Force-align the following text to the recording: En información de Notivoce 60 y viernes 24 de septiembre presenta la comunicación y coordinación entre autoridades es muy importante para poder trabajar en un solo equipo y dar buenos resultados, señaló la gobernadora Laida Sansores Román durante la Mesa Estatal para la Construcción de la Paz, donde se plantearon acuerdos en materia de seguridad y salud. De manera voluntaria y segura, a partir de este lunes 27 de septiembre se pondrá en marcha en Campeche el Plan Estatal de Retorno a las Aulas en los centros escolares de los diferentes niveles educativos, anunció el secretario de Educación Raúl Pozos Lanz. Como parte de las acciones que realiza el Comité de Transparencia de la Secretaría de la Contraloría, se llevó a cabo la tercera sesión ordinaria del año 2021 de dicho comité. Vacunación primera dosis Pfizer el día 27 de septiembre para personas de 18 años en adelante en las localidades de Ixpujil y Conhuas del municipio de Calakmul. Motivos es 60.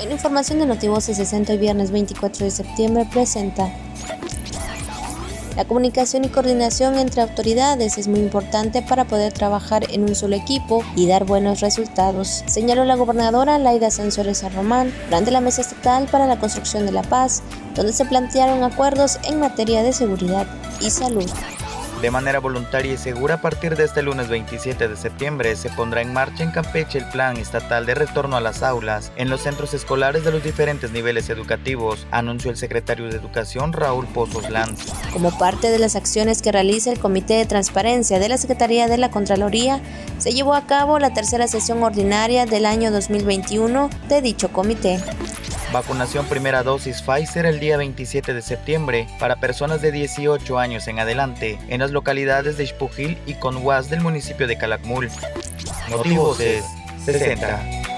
En 0.00 0.10
información 0.10 0.58
de 0.58 0.66
Notivoce 0.66 1.14
60 1.14 1.54
y 1.54 1.58
viernes 1.58 1.90
24 1.90 2.44
de 2.44 2.50
septiembre 2.50 3.06
presenta 3.12 3.70
la 5.56 5.66
comunicación 5.66 6.24
y 6.24 6.28
coordinación 6.28 6.98
entre 6.98 7.20
autoridades 7.20 7.98
es 7.98 8.08
muy 8.08 8.20
importante 8.20 8.82
para 8.82 9.04
poder 9.04 9.32
trabajar 9.32 9.84
en 9.90 10.04
un 10.04 10.14
solo 10.14 10.36
equipo 10.36 10.82
y 10.96 11.06
dar 11.06 11.26
buenos 11.26 11.60
resultados, 11.60 12.44
señaló 12.46 12.84
la 12.84 12.96
gobernadora 12.96 13.58
Laida 13.58 13.90
Sansores 13.90 14.42
Román 14.54 14.92
durante 15.06 15.30
la 15.30 15.40
Mesa 15.40 15.60
Estatal 15.60 16.06
para 16.06 16.26
la 16.26 16.38
Construcción 16.38 16.86
de 16.86 16.92
la 16.92 17.02
Paz, 17.02 17.42
donde 17.74 17.92
se 17.92 18.06
plantearon 18.06 18.62
acuerdos 18.62 19.18
en 19.24 19.38
materia 19.38 19.82
de 19.82 19.92
seguridad 19.92 20.46
y 20.80 20.88
salud. 20.90 21.28
De 22.00 22.10
manera 22.10 22.38
voluntaria 22.38 22.94
y 22.94 22.96
segura, 22.96 23.34
a 23.34 23.40
partir 23.42 23.76
de 23.76 23.84
este 23.84 24.00
lunes 24.00 24.28
27 24.28 24.88
de 24.88 24.96
septiembre 24.96 25.54
se 25.54 25.68
pondrá 25.68 26.00
en 26.00 26.14
marcha 26.14 26.42
en 26.42 26.50
Campeche 26.50 26.96
el 26.96 27.04
Plan 27.10 27.36
Estatal 27.36 27.84
de 27.84 27.94
Retorno 27.94 28.36
a 28.36 28.40
las 28.40 28.62
Aulas 28.62 29.12
en 29.16 29.28
los 29.28 29.42
centros 29.42 29.74
escolares 29.74 30.24
de 30.24 30.32
los 30.32 30.42
diferentes 30.42 30.92
niveles 30.92 31.28
educativos, 31.28 32.06
anunció 32.10 32.50
el 32.50 32.56
secretario 32.56 33.10
de 33.10 33.16
Educación 33.16 33.74
Raúl 33.74 34.06
Pozos 34.06 34.48
Lanz. 34.48 34.86
Como 35.12 35.36
parte 35.36 35.70
de 35.70 35.78
las 35.78 35.94
acciones 35.94 36.40
que 36.40 36.52
realiza 36.52 36.90
el 36.90 36.98
Comité 36.98 37.34
de 37.34 37.44
Transparencia 37.44 38.18
de 38.18 38.30
la 38.30 38.38
Secretaría 38.38 38.88
de 38.88 38.96
la 38.96 39.10
Contraloría, 39.10 39.82
se 40.16 40.32
llevó 40.32 40.54
a 40.54 40.66
cabo 40.66 40.98
la 40.98 41.12
tercera 41.12 41.48
sesión 41.48 41.82
ordinaria 41.82 42.46
del 42.46 42.64
año 42.64 42.90
2021 42.90 43.90
de 44.08 44.22
dicho 44.22 44.50
comité. 44.54 45.00
Vacunación 45.72 46.26
primera 46.26 46.64
dosis 46.64 47.00
Pfizer 47.00 47.46
el 47.46 47.60
día 47.60 47.76
27 47.76 48.34
de 48.34 48.42
septiembre 48.42 49.06
para 49.20 49.36
personas 49.36 49.80
de 49.80 49.92
18 49.92 50.58
años 50.58 50.88
en 50.88 50.98
adelante 50.98 51.60
en 51.68 51.78
las 51.78 51.92
localidades 51.92 52.56
de 52.56 52.64
Ixpujil 52.64 53.16
y 53.24 53.34
Conhuas 53.34 53.88
del 53.88 54.00
municipio 54.00 54.48
de 54.48 54.58
Calakmul. 54.58 55.08
Motivos 55.88 56.40
es 56.40 56.64
60. 57.04 57.89